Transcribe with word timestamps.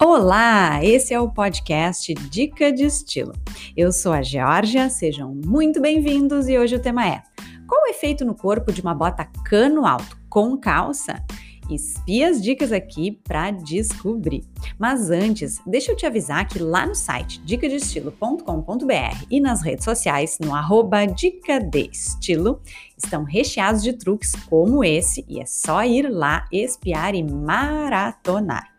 Olá, 0.00 0.78
esse 0.84 1.12
é 1.12 1.20
o 1.20 1.28
podcast 1.28 2.14
Dica 2.14 2.72
de 2.72 2.84
Estilo. 2.84 3.32
Eu 3.76 3.90
sou 3.90 4.12
a 4.12 4.22
Georgia, 4.22 4.88
sejam 4.88 5.34
muito 5.34 5.80
bem-vindos 5.80 6.48
e 6.48 6.56
hoje 6.56 6.76
o 6.76 6.80
tema 6.80 7.04
é: 7.04 7.20
qual 7.66 7.82
o 7.82 7.88
efeito 7.88 8.24
no 8.24 8.32
corpo 8.32 8.72
de 8.72 8.80
uma 8.80 8.94
bota 8.94 9.24
cano 9.44 9.84
alto 9.84 10.16
com 10.30 10.56
calça? 10.56 11.20
Espia 11.68 12.30
as 12.30 12.40
dicas 12.40 12.70
aqui 12.70 13.20
para 13.24 13.50
descobrir. 13.50 14.44
Mas 14.78 15.10
antes, 15.10 15.60
deixa 15.66 15.90
eu 15.90 15.96
te 15.96 16.06
avisar 16.06 16.46
que 16.46 16.60
lá 16.60 16.86
no 16.86 16.94
site 16.94 17.42
dicadestilo.com.br 17.44 19.24
e 19.28 19.40
nas 19.40 19.62
redes 19.62 19.84
sociais, 19.84 20.38
no 20.40 20.54
arroba 20.54 21.06
Dica 21.06 21.58
de 21.58 21.90
Estilo, 21.92 22.62
estão 22.96 23.24
recheados 23.24 23.82
de 23.82 23.92
truques 23.92 24.32
como 24.48 24.84
esse 24.84 25.24
e 25.28 25.40
é 25.40 25.44
só 25.44 25.82
ir 25.82 26.08
lá 26.08 26.46
espiar 26.52 27.16
e 27.16 27.22
maratonar. 27.24 28.77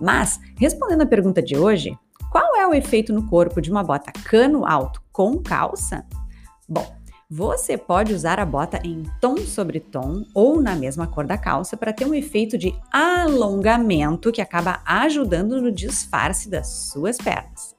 Mas, 0.00 0.38
respondendo 0.58 1.02
a 1.02 1.06
pergunta 1.06 1.42
de 1.42 1.56
hoje, 1.56 1.96
qual 2.30 2.56
é 2.56 2.66
o 2.66 2.74
efeito 2.74 3.12
no 3.12 3.26
corpo 3.26 3.60
de 3.60 3.70
uma 3.70 3.82
bota 3.82 4.12
cano 4.24 4.66
alto 4.66 5.02
com 5.12 5.38
calça? 5.38 6.04
Bom, 6.68 6.86
você 7.28 7.76
pode 7.76 8.12
usar 8.12 8.38
a 8.38 8.46
bota 8.46 8.78
em 8.84 9.02
tom 9.20 9.36
sobre 9.38 9.80
tom 9.80 10.24
ou 10.32 10.62
na 10.62 10.76
mesma 10.76 11.06
cor 11.06 11.26
da 11.26 11.36
calça 11.36 11.76
para 11.76 11.92
ter 11.92 12.04
um 12.04 12.14
efeito 12.14 12.56
de 12.56 12.72
alongamento 12.92 14.30
que 14.30 14.40
acaba 14.40 14.80
ajudando 14.84 15.60
no 15.60 15.72
disfarce 15.72 16.48
das 16.48 16.68
suas 16.68 17.16
pernas. 17.16 17.74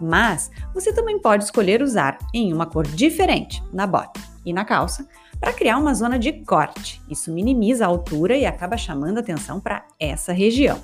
Mas 0.00 0.50
você 0.74 0.92
também 0.92 1.18
pode 1.18 1.44
escolher 1.44 1.82
usar 1.82 2.18
em 2.34 2.52
uma 2.52 2.66
cor 2.66 2.86
diferente 2.86 3.62
na 3.72 3.86
bota 3.86 4.20
e 4.44 4.52
na 4.52 4.64
calça 4.64 5.06
para 5.38 5.52
criar 5.52 5.78
uma 5.78 5.94
zona 5.94 6.18
de 6.18 6.32
corte. 6.44 7.00
Isso 7.08 7.32
minimiza 7.32 7.84
a 7.84 7.88
altura 7.88 8.36
e 8.36 8.44
acaba 8.44 8.76
chamando 8.76 9.18
atenção 9.18 9.60
para 9.60 9.86
essa 9.98 10.32
região. 10.32 10.78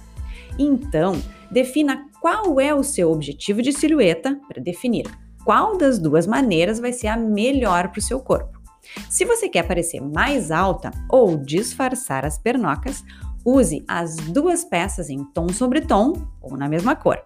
Então, 0.59 1.21
defina 1.51 2.07
qual 2.21 2.61
é 2.61 2.75
o 2.75 2.83
seu 2.83 3.11
objetivo 3.11 3.63
de 3.63 3.73
silhueta 3.73 4.39
para 4.49 4.63
definir 4.63 5.07
qual 5.45 5.79
das 5.79 5.99
duas 5.99 6.27
maneiras 6.27 6.81
vai 6.81 6.93
ser 6.93 7.07
a 7.07 7.17
melhor 7.17 7.89
para 7.89 8.01
o 8.01 8.03
seu 8.03 8.19
corpo. 8.19 8.61
Se 9.09 9.25
você 9.25 9.49
quer 9.49 9.63
parecer 9.63 10.01
mais 10.01 10.51
alta 10.51 10.91
ou 11.09 11.37
disfarçar 11.37 12.25
as 12.25 12.39
pernocas, 12.39 13.05
use 13.45 13.85
as 13.87 14.17
duas 14.17 14.65
peças 14.65 15.09
em 15.09 15.25
tom 15.25 15.49
sobre 15.49 15.81
tom 15.81 16.15
ou 16.41 16.57
na 16.57 16.69
mesma 16.69 16.97
cor. 16.97 17.23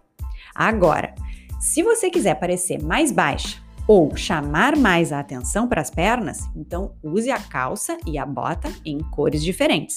Agora, 0.54 1.14
se 1.58 1.82
você 1.82 2.10
quiser 2.10 2.34
parecer 2.34 2.82
mais 2.82 3.10
baixa 3.10 3.58
ou 3.86 4.14
chamar 4.16 4.76
mais 4.76 5.12
a 5.12 5.20
atenção 5.20 5.66
para 5.66 5.80
as 5.80 5.90
pernas, 5.90 6.40
então 6.54 6.94
use 7.02 7.30
a 7.30 7.38
calça 7.38 7.96
e 8.06 8.18
a 8.18 8.26
bota 8.26 8.70
em 8.84 8.98
cores 8.98 9.42
diferentes. 9.42 9.96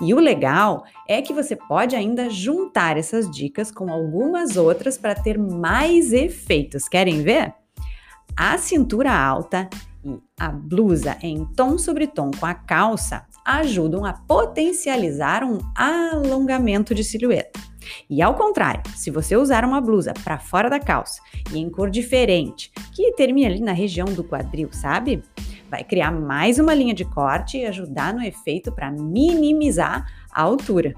E 0.00 0.14
o 0.14 0.18
legal 0.18 0.84
é 1.08 1.22
que 1.22 1.32
você 1.32 1.56
pode 1.56 1.96
ainda 1.96 2.28
juntar 2.30 2.96
essas 2.96 3.30
dicas 3.30 3.70
com 3.70 3.90
algumas 3.90 4.56
outras 4.56 4.98
para 4.98 5.14
ter 5.14 5.38
mais 5.38 6.12
efeitos. 6.12 6.88
Querem 6.88 7.22
ver? 7.22 7.54
A 8.36 8.56
cintura 8.58 9.12
alta 9.12 9.68
e 10.04 10.18
a 10.38 10.50
blusa 10.50 11.16
em 11.22 11.44
tom 11.54 11.78
sobre 11.78 12.06
tom 12.06 12.30
com 12.38 12.46
a 12.46 12.54
calça 12.54 13.26
ajudam 13.44 14.04
a 14.04 14.12
potencializar 14.12 15.44
um 15.44 15.58
alongamento 15.76 16.94
de 16.94 17.04
silhueta. 17.04 17.60
E 18.08 18.22
ao 18.22 18.34
contrário, 18.34 18.82
se 18.94 19.10
você 19.10 19.36
usar 19.36 19.64
uma 19.64 19.80
blusa 19.80 20.14
para 20.24 20.38
fora 20.38 20.70
da 20.70 20.78
calça 20.78 21.20
e 21.52 21.58
em 21.58 21.68
cor 21.68 21.90
diferente, 21.90 22.70
que 22.94 23.12
termina 23.12 23.48
ali 23.48 23.60
na 23.60 23.72
região 23.72 24.06
do 24.06 24.24
quadril, 24.24 24.68
sabe? 24.72 25.22
Vai 25.72 25.82
criar 25.82 26.10
mais 26.10 26.58
uma 26.58 26.74
linha 26.74 26.92
de 26.92 27.02
corte 27.02 27.56
e 27.56 27.64
ajudar 27.64 28.12
no 28.12 28.22
efeito 28.22 28.70
para 28.70 28.90
minimizar 28.90 30.06
a 30.30 30.42
altura. 30.42 30.92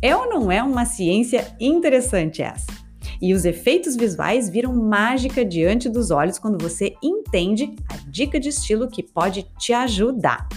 É 0.00 0.14
ou 0.14 0.28
não 0.28 0.50
é 0.50 0.62
uma 0.62 0.84
ciência 0.84 1.56
interessante 1.58 2.40
essa? 2.40 2.72
E 3.20 3.34
os 3.34 3.44
efeitos 3.44 3.96
visuais 3.96 4.48
viram 4.48 4.72
mágica 4.72 5.44
diante 5.44 5.88
dos 5.88 6.12
olhos 6.12 6.38
quando 6.38 6.62
você 6.62 6.94
entende 7.02 7.74
a 7.92 7.96
dica 8.08 8.38
de 8.38 8.50
estilo 8.50 8.88
que 8.88 9.02
pode 9.02 9.42
te 9.58 9.72
ajudar. 9.72 10.48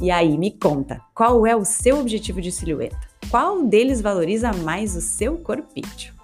E 0.00 0.08
aí, 0.08 0.38
me 0.38 0.52
conta, 0.52 1.00
qual 1.12 1.44
é 1.44 1.56
o 1.56 1.64
seu 1.64 1.98
objetivo 1.98 2.40
de 2.40 2.52
silhueta? 2.52 2.96
Qual 3.28 3.64
deles 3.64 4.00
valoriza 4.00 4.52
mais 4.52 4.94
o 4.94 5.00
seu 5.00 5.38
corpício? 5.38 6.14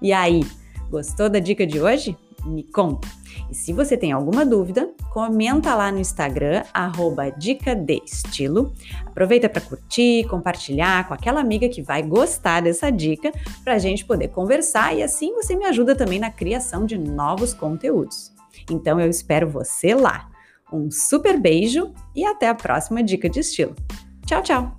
E 0.00 0.12
aí, 0.12 0.44
gostou 0.88 1.28
da 1.28 1.40
dica 1.40 1.66
de 1.66 1.80
hoje? 1.80 2.16
Me 2.44 2.62
conta! 2.62 3.08
E 3.50 3.54
se 3.54 3.72
você 3.72 3.96
tem 3.96 4.12
alguma 4.12 4.44
dúvida, 4.44 4.90
comenta 5.12 5.74
lá 5.74 5.90
no 5.90 5.98
Instagram, 5.98 6.62
arroba 6.72 7.30
Dica 7.30 7.74
de 7.74 8.02
Estilo. 8.04 8.72
Aproveita 9.06 9.48
para 9.48 9.60
curtir, 9.60 10.26
compartilhar 10.28 11.06
com 11.08 11.14
aquela 11.14 11.40
amiga 11.40 11.68
que 11.68 11.82
vai 11.82 12.02
gostar 12.02 12.60
dessa 12.60 12.90
dica, 12.90 13.32
para 13.64 13.74
a 13.74 13.78
gente 13.78 14.04
poder 14.04 14.28
conversar 14.28 14.96
e 14.96 15.02
assim 15.02 15.34
você 15.34 15.56
me 15.56 15.64
ajuda 15.64 15.94
também 15.94 16.18
na 16.18 16.30
criação 16.30 16.84
de 16.84 16.98
novos 16.98 17.54
conteúdos. 17.54 18.32
Então 18.70 19.00
eu 19.00 19.08
espero 19.08 19.48
você 19.48 19.94
lá. 19.94 20.28
Um 20.72 20.90
super 20.90 21.40
beijo 21.40 21.92
e 22.14 22.24
até 22.24 22.48
a 22.48 22.54
próxima 22.54 23.02
Dica 23.02 23.28
de 23.28 23.40
Estilo. 23.40 23.74
Tchau, 24.26 24.42
tchau! 24.42 24.77